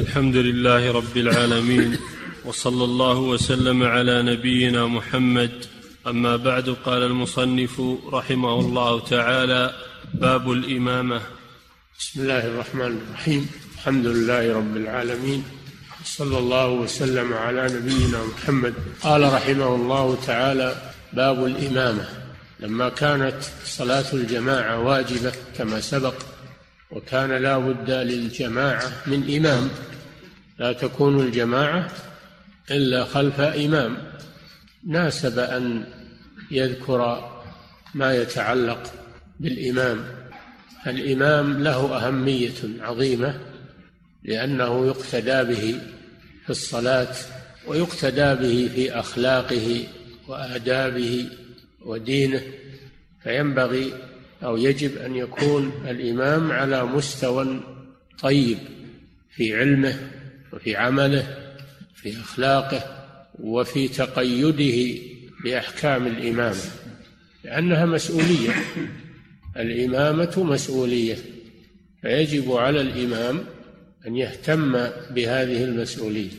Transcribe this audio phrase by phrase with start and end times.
[0.00, 1.98] الحمد لله رب العالمين
[2.44, 5.50] وصلى الله وسلم على نبينا محمد.
[6.06, 7.82] أما بعد قال المصنف
[8.12, 9.74] رحمه الله تعالى
[10.14, 11.20] باب الإمامة.
[11.98, 13.50] بسم الله الرحمن الرحيم.
[13.74, 15.42] الحمد لله رب العالمين
[16.04, 18.74] صلى الله وسلم على نبينا محمد.
[19.02, 20.74] قال رحمه الله تعالى
[21.12, 22.08] باب الإمامة.
[22.60, 26.14] لما كانت صلاة الجماعة واجبة كما سبق
[26.92, 29.68] وكان لا بد للجماعة من إمام.
[30.58, 31.90] لا تكون الجماعة
[32.70, 33.96] إلا خلف إمام.
[34.86, 35.84] ناسب أن
[36.50, 37.30] يذكر
[37.94, 38.92] ما يتعلق
[39.40, 40.04] بالإمام.
[40.86, 43.40] الإمام له أهمية عظيمة
[44.24, 45.80] لأنه يقتدى به
[46.44, 47.14] في الصلاة
[47.66, 49.86] ويقتدى به في أخلاقه
[50.28, 51.28] وآدابه
[51.82, 52.42] ودينه.
[53.22, 53.92] فينبغي
[54.42, 57.60] أو يجب أن يكون الإمام على مستوى
[58.22, 58.58] طيب
[59.30, 60.10] في علمه
[60.52, 61.36] وفي عمله
[61.94, 63.06] في أخلاقه
[63.38, 65.00] وفي تقيده
[65.44, 66.64] بأحكام الامامه
[67.44, 68.50] لأنها مسؤولية.
[69.56, 71.16] الإمامة مسؤولية
[72.02, 73.44] فيجب على الإمام
[74.06, 74.72] أن يهتم
[75.10, 76.30] بهذه المسؤولية.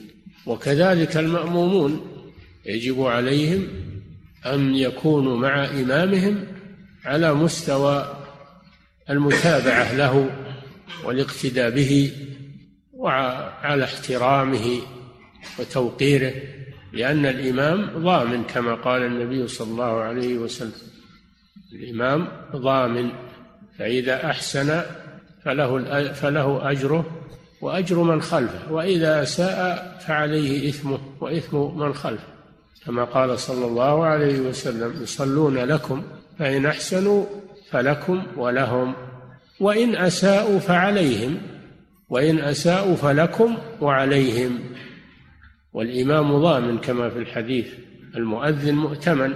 [0.46, 2.08] وكذلك المأمومون
[2.66, 3.68] يجب عليهم
[4.46, 6.46] أن يكونوا مع إمامهم
[7.06, 8.16] على مستوى
[9.10, 10.30] المتابعة له
[11.06, 12.12] والاقتداء به
[12.94, 14.80] وعلى احترامه
[15.60, 16.34] وتوقيره
[16.94, 20.72] لأن الإمام ضامن كما قال النبي صلى الله عليه وسلم.
[21.74, 23.12] الإمام ضامن
[23.80, 24.82] فإذا أحسن
[25.46, 27.06] فله فله أجره
[27.62, 32.28] وأجر من خلفه وإذا أساء فعليه إثمه وإثم من خلفه.
[32.86, 36.04] كما قال صلى الله عليه وسلم يصلون لكم
[36.42, 37.26] فإن أحسنوا
[37.70, 38.96] فلكم ولهم
[39.60, 41.38] وإن أساءوا فعليهم
[42.10, 44.60] وإن أساءوا فلكم وعليهم.
[45.74, 47.68] والإمام ضامن كما في الحديث
[48.16, 49.34] المؤذن مؤتمن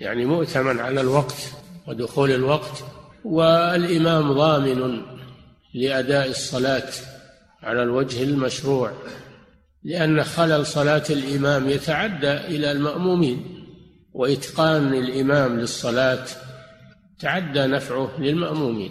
[0.00, 1.52] يعني مؤتمن على الوقت
[1.88, 2.84] ودخول الوقت
[3.24, 5.02] والإمام ضامن
[5.74, 6.88] لأداء الصلاة
[7.62, 8.92] على الوجه المشروع
[9.84, 13.51] لأن خلل صلاة الإمام يتعدى إلى المأمومين.
[14.14, 16.24] وإتقان الإمام للصلاة
[17.20, 18.90] تعدى نفعه للمأمومين.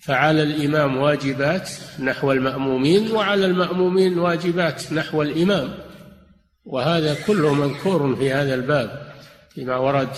[0.00, 5.74] فعلى الإمام واجبات نحو المأمومين وعلى المأمومين واجبات نحو الإمام.
[6.64, 9.12] وهذا كله مذكور في هذا الباب
[9.54, 10.08] فيما ورد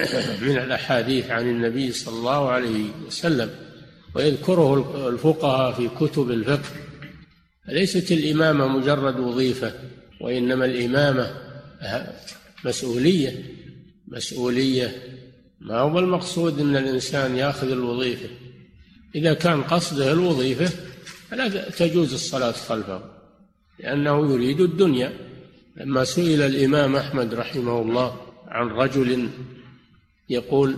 [0.46, 3.50] من الأحاديث عن النبي صلى الله عليه وسلم.
[4.14, 6.70] ويذكره الفقهاء في كتب الفقه.
[7.68, 9.72] ليست الإمامة مجرد وظيفة
[10.20, 11.30] وإنما الإمامة
[12.64, 13.61] مسؤولية.
[14.12, 14.96] مسؤولية.
[15.60, 18.28] ما هو المقصود أن الإنسان يأخذ الوظيفة؟
[19.14, 20.70] إذا كان قصده الوظيفة
[21.30, 23.02] فلا تجوز الصلاة خلفه
[23.78, 25.12] لأنه يريد الدنيا.
[25.76, 28.16] لما سئل الإمام أحمد رحمه الله
[28.48, 29.28] عن رجل
[30.28, 30.76] يقول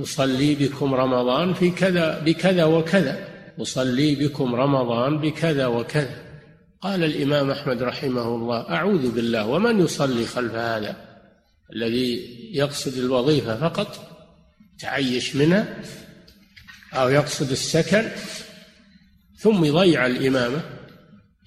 [0.00, 3.28] أصلي بكم رمضان في كذا بكذا وكذا
[3.62, 6.26] أصلي بكم رمضان بكذا وكذا.
[6.80, 11.05] قال الإمام أحمد رحمه الله أعوذ بالله ومن يصلي خلف هذا؟
[11.72, 12.20] الذي
[12.52, 14.16] يقصد الوظيفة فقط
[14.78, 15.76] تعيش منها
[16.92, 18.08] أو يقصد السكن
[19.38, 20.60] ثم يضيع الإمامة.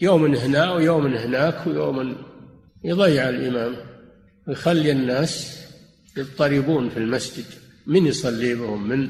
[0.02, 2.16] يوم هنا ويوم هناك ويوم
[2.84, 3.78] يضيع الإمامة.
[4.48, 5.60] ويخلي الناس
[6.18, 7.46] يضطربون في المسجد.
[7.88, 9.10] من يصلي بهم من؟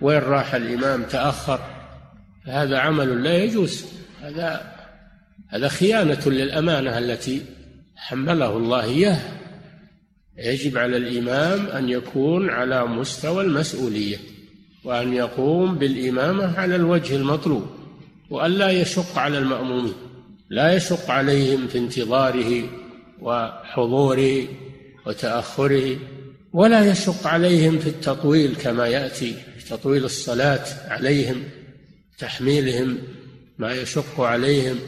[0.00, 1.60] وين راح الإمام؟ تأخر.
[2.44, 3.84] هذا عمل لا يجوز.
[4.20, 4.76] هذا
[5.48, 7.42] هذا خيانة للأمانة التي
[7.96, 9.35] حمله الله إياها
[10.38, 14.16] يجب على الإمام أن يكون على مستوى المسؤولية
[14.84, 17.66] وأن يقوم بالإمامة على الوجه المطلوب
[18.30, 19.94] وأن لا يشق على المأمومين
[20.50, 22.62] لا يشق عليهم في انتظاره
[23.20, 24.48] وحضوره
[25.06, 25.96] وتأخره
[26.52, 31.42] ولا يشق عليهم في التطويل كما يأتي في تطويل الصلاة عليهم
[32.18, 32.98] تحميلهم
[33.58, 34.78] ما يشق عليهم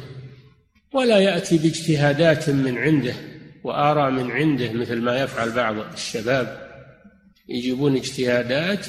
[0.94, 3.14] ولا يأتي باجتهادات من عنده.
[3.68, 6.68] وآراء من عنده مثل ما يفعل بعض الشباب
[7.48, 8.86] يجيبون اجتهادات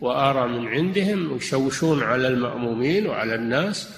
[0.00, 3.88] وآراء من عندهم ويشوشون على المأمومين وعلى الناس.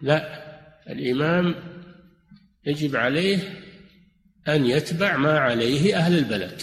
[0.00, 0.44] لا
[0.90, 1.54] الإمام
[2.66, 3.38] يجب عليه
[4.48, 6.62] أن يتبع ما عليه أهل البلد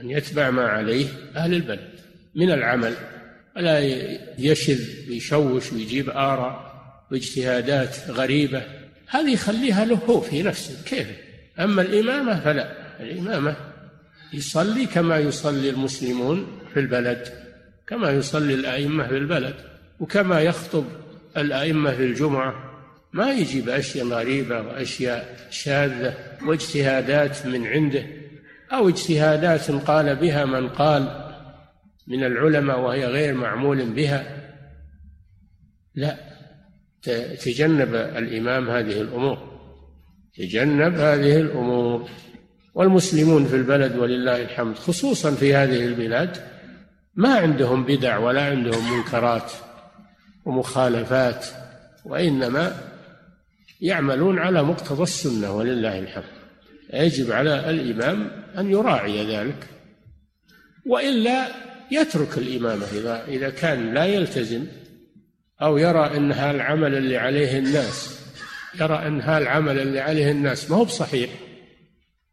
[0.00, 1.90] أن يتبع ما عليه أهل البلد
[2.34, 2.94] من العمل.
[3.56, 3.78] ولا
[4.38, 6.68] يشذ ويشوش ويجيب آراء
[7.10, 8.62] واجتهادات غريبة.
[9.06, 11.27] هذه يخليها له هو في نفسه كيف؟
[11.60, 12.72] أما الإمامة فلا.
[13.00, 13.56] الإمامة
[14.32, 17.28] يصلي كما يصلي المسلمون في البلد
[17.86, 19.54] كما يصلي الأئمة في البلد
[20.00, 20.84] وكما يخطب
[21.36, 22.54] الأئمة في الجمعة.
[23.12, 26.14] ما يجي بأشياء غريبة وأشياء شاذة
[26.46, 28.06] واجتهادات من عنده
[28.72, 31.32] أو اجتهادات قال بها من قال
[32.06, 34.50] من العلماء وهي غير معمول بها.
[35.94, 36.16] لا
[37.42, 39.47] تجنب الإمام هذه الأمور.
[40.38, 42.08] تجنب هذه الأمور.
[42.74, 46.36] والمسلمون في البلد ولله الحمد خصوصا في هذه البلاد
[47.14, 49.52] ما عندهم بدع ولا عندهم منكرات
[50.44, 51.46] ومخالفات
[52.04, 52.76] وإنما
[53.80, 56.24] يعملون على مقتضى السنة ولله الحمد.
[56.94, 59.66] يجب على الإمام أن يراعي ذلك
[60.86, 61.48] وإلا
[61.90, 64.66] يترك الإمامة إذا إذا كان لا يلتزم
[65.62, 68.17] أو يرى أن العمل اللي عليه الناس.
[68.80, 70.70] يرى أن العمل اللي عليه الناس.
[70.70, 71.30] ما هو بصحيح.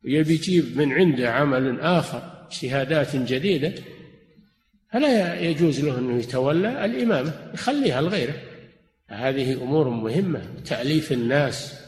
[0.04, 3.74] ويبي يجيب من عنده عمل آخر شهادات جديدة
[4.94, 8.36] فلا يجوز له أنه يتولى الإمامة يخليها لغيره.
[9.08, 10.42] هذه أمور مهمة.
[10.66, 11.86] تأليف الناس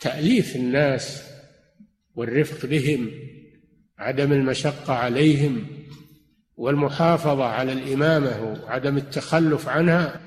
[0.00, 1.22] تأليف الناس
[2.14, 3.10] والرفق بهم
[3.98, 5.66] عدم المشقة عليهم
[6.56, 10.20] والمحافظة على الإمامة وعدم التخلف عنها.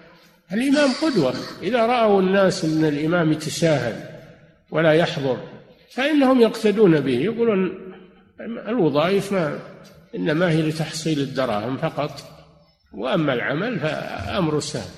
[0.53, 1.33] الإمام قدوة.
[1.61, 3.95] إذا رأوا الناس أن الإمام يتساهل
[4.71, 5.37] ولا يحضر
[5.91, 7.17] فإنهم يقتدون به.
[7.19, 7.93] يقولون
[8.67, 9.59] الوظائف ما
[10.15, 12.11] إنما هي لتحصيل الدراهم فقط.
[12.93, 14.91] وأما العمل فأمر سهل.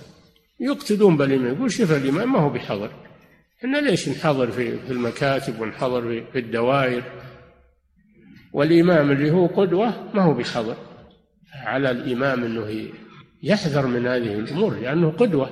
[0.60, 2.92] يقتدون بالإمام يقول شوف الإمام ما هو بحضر.
[3.60, 7.04] إحنا ليش نحضر في المكاتب ونحضر في الدوائر؟
[8.54, 10.75] والإمام اللي هو قدوة ما هو بحضر.
[11.54, 12.90] على الإمام أنه
[13.46, 15.50] يحذر من هذه الأمور لأنه قدوة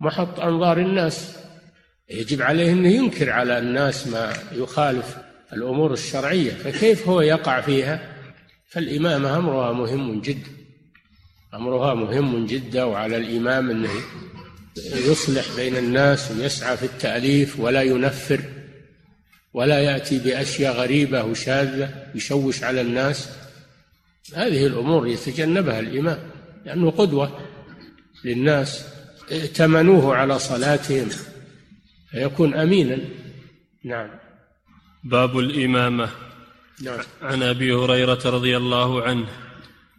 [0.00, 1.36] محط أنظار الناس.
[2.10, 5.16] يجب عليه أنه ينكر على الناس ما يخالف
[5.52, 8.16] الأمور الشرعية فكيف هو يقع فيها؟
[8.68, 10.50] فالإمامة أمرها مهم جدا
[11.54, 13.90] أمرها مهم جدا وعلى الإمام أنه
[14.76, 18.40] يصلح بين الناس ويسعى في التأليف ولا ينفر
[19.54, 23.28] ولا يأتي بأشياء غريبة وشاذة يشوش على الناس.
[24.34, 26.29] هذه الأمور يتجنبها الإمام.
[26.64, 27.40] لأنه قدوة
[28.24, 28.86] للناس
[29.32, 31.08] ائتمنوه على صلاتهم
[32.10, 32.98] فيكون أمينا.
[33.84, 34.10] نعم.
[35.04, 36.10] باب الإمامة.
[36.82, 36.98] نعم.
[37.22, 39.26] عن أبي هريرة رضي الله عنه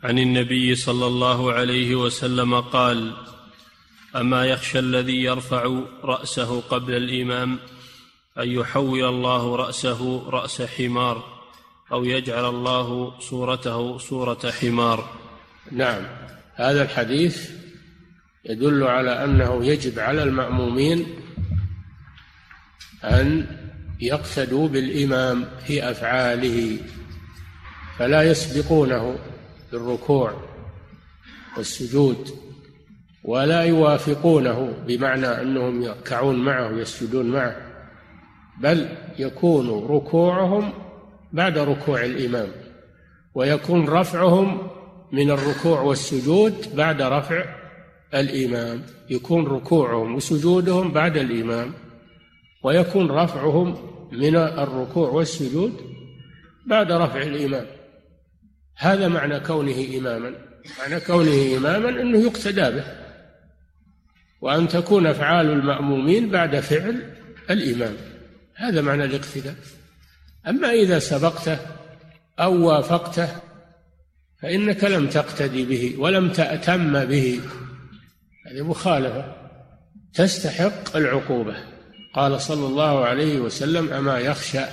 [0.03, 3.13] عن النبي صلى الله عليه وسلم قال
[4.15, 7.59] أما يخشى الذي يرفع رأسه قبل الإمام
[8.37, 11.41] أن يحول الله رأسه رأس حمار
[11.91, 15.09] أو يجعل الله صورته صورة حمار.
[15.71, 16.03] نعم.
[16.55, 17.49] هذا الحديث
[18.45, 21.05] يدل على أنه يجب على المأمومين
[23.03, 23.45] أن
[23.99, 26.77] يقتدوا بالإمام في أفعاله
[27.97, 29.19] فلا يسبقونه
[29.71, 30.33] بالركوع
[31.57, 32.29] والسجود
[33.23, 37.55] ولا يوافقونه بمعنى أنهم يركعون معه ويسجدون معه
[38.61, 38.89] بل
[39.19, 40.73] يكون ركوعهم
[41.33, 42.47] بعد ركوع الإمام
[43.35, 44.67] ويكون رفعهم
[45.11, 47.45] من الركوع والسجود بعد رفع
[48.13, 48.83] الإمام.
[49.09, 51.73] يكون ركوعهم وسجودهم بعد الإمام.
[52.63, 55.81] ويكون رفعهم من الركوع والسجود
[56.65, 57.65] بعد رفع الإمام.
[58.75, 60.31] هذا معنى كونه إماما.
[60.79, 62.83] معنى كونه إماما أنه يقتدى به.
[64.41, 67.13] وأن تكون أفعال المأمومين بعد فعل
[67.49, 67.93] الإمام.
[68.55, 69.55] هذا معنى الاقتداء.
[70.47, 71.59] أما إذا سبقته
[72.39, 73.50] أو وافقته
[74.41, 77.39] فإنك لم تقتدي به ولم تأتم به.
[78.47, 79.35] هذه مخالفة.
[80.13, 81.55] تستحق العقوبة.
[82.13, 84.63] قال صلى الله عليه وسلم أما يخشى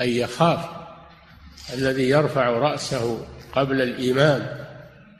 [0.00, 0.60] أن يخاف
[1.74, 4.62] الذي يرفع رأسه قبل الإمام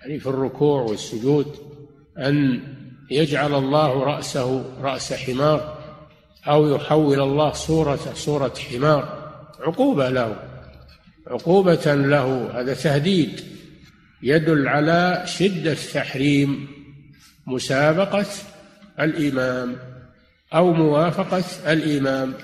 [0.01, 1.57] يعني في الركوع والسجود
[2.19, 2.63] أن
[3.11, 5.79] يجعل الله رأسه رأس حمار
[6.49, 9.33] أو يحول الله صورته صورة حمار.
[9.61, 10.37] عقوبة له.
[11.27, 12.51] عقوبة له.
[12.61, 13.41] هذا تهديد.
[14.23, 16.69] يدل على شدة تحريم
[17.47, 18.26] مسابقة
[19.00, 19.76] الإمام
[20.55, 22.35] أو موافقة الإمام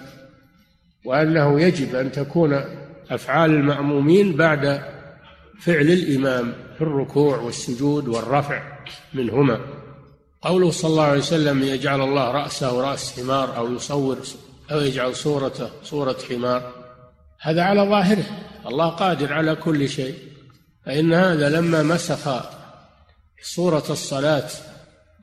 [1.04, 2.64] وأنه يجب أن تكون
[3.10, 4.82] أفعال المأمومين بعد
[5.60, 8.62] فعل الإمام في الركوع والسجود والرفع
[9.14, 9.60] منهما.
[10.42, 14.18] قوله صلى الله عليه وسلم يجعل الله رأسه رأس حمار أو يصور
[14.72, 16.72] أو يجعل صورته صورة حمار
[17.40, 18.24] هذا على ظاهره
[18.66, 20.27] الله قادر على كل شيء.
[20.88, 22.40] فإن هذا لما مسخ
[23.42, 24.48] صورة الصلاة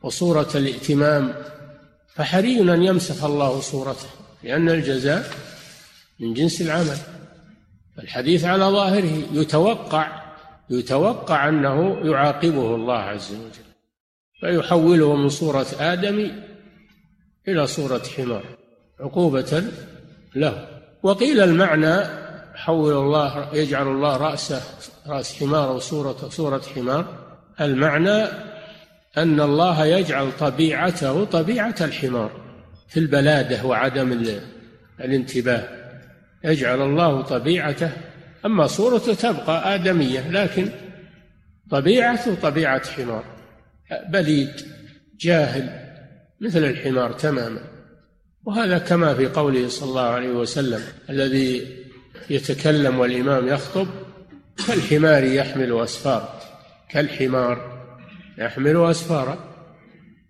[0.03, 1.33] وصورة الائتمام
[2.15, 4.07] فحري أن يمسخ الله صورته
[4.43, 5.29] لأن الجزاء
[6.19, 6.97] من جنس العمل.
[7.99, 10.21] الحديث على ظاهره يتوقع
[10.69, 13.65] يتوقع أنه يعاقبه الله عز وجل
[14.39, 16.31] فيحوله من صورة آدم
[17.47, 18.43] إلى صورة حمار
[18.99, 19.63] عقوبة
[20.35, 20.67] له.
[21.03, 22.07] وقيل المعنى
[22.55, 24.61] حول الله يجعل الله رأسه
[25.07, 27.25] رأس حمار أو صورة صورة حمار
[27.61, 28.23] المعنى
[29.17, 32.31] أن الله يجعل طبيعته طبيعة الحمار
[32.87, 34.25] في البلادة وعدم
[34.99, 35.67] الانتباه.
[36.43, 37.91] يجعل الله طبيعته
[38.45, 40.69] أما صورته تبقى آدمية لكن
[41.71, 43.23] طبيعته طبيعة حمار.
[44.09, 44.51] بليد
[45.19, 45.69] جاهل
[46.41, 47.61] مثل الحمار تماما.
[48.43, 51.77] وهذا كما في قوله صلى الله عليه وسلم الذي
[52.29, 53.87] يتكلم والإمام يخطب
[54.67, 56.41] كالحمار يحمل أسفار
[56.89, 57.87] كالحمار
[58.37, 59.37] يحمل أسفارا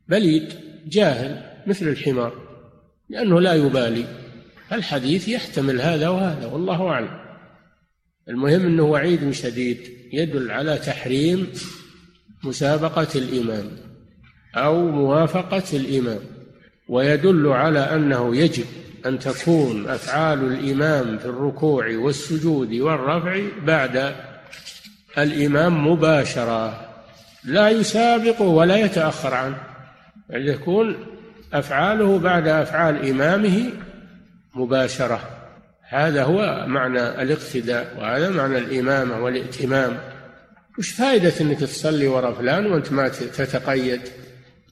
[0.07, 0.53] بليد
[0.87, 2.33] جاهل مثل الحمار
[3.09, 4.05] لأنه لا يبالي.
[4.71, 7.19] الحديث يحتمل هذا وهذا والله أعلم.
[8.29, 9.77] المهم أنه وعيد شديد
[10.13, 11.47] يدل على تحريم
[12.43, 13.71] مسابقة الإمام
[14.55, 16.19] أو موافقة الإمام
[16.89, 18.65] ويدل على أنه يجب
[19.05, 24.15] أن تكون أفعال الإمام في الركوع والسجود والرفع بعد
[25.17, 26.85] الإمام مباشرة
[27.43, 29.57] لا يسابق ولا يتأخر عنه.
[30.29, 30.95] يعني يكون
[31.53, 33.69] أفعاله بعد أفعال إمامه
[34.55, 35.19] مباشرة.
[35.81, 39.97] هذا هو معنى الاقتداء وهذا معنى الإمامة والائتمام.
[40.79, 44.01] وش فائدة أنك تصلي وراء فلان وأنت ما تتقيد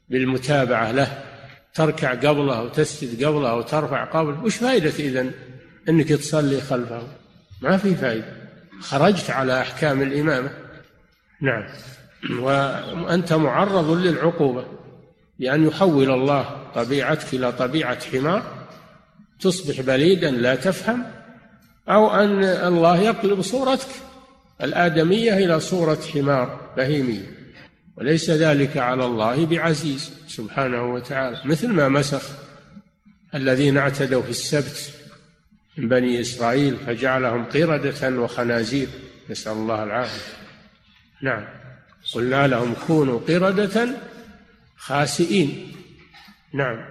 [0.09, 1.22] بالمتابعة له؟
[1.73, 5.31] تركع قبله أو تسجد قبله أو ترفع قبله وش فائدة إذن؟
[5.89, 7.03] أنك تصلي خلفه.
[7.61, 8.25] ما في فائدة.
[8.79, 10.51] خرجت على أحكام الإمامة.
[11.41, 11.63] نعم.
[12.39, 14.65] وأنت معرض للعقوبة.
[15.39, 18.43] بأن يحول الله طبيعتك إلى طبيعة حمار.
[19.39, 21.05] تصبح بليدا لا تفهم.
[21.89, 23.89] أو أن الله يقلب صورتك
[24.61, 27.42] الآدمية إلى صورة حمار بهيمية.
[27.97, 32.23] وليس ذلك على الله بعزيز سبحانه وتعالى مثل ما مسخ
[33.35, 34.93] الذين اعتدوا في السبت
[35.77, 38.87] من بني إسرائيل فجعلهم قردة وخنازير.
[39.29, 40.33] نسأل الله العافية.
[41.21, 41.45] نعم.
[42.13, 43.89] قلنا لهم كونوا قردة
[44.77, 45.71] خاسئين.
[46.53, 46.85] نعم.